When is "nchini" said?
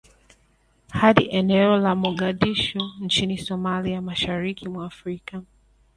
3.01-3.37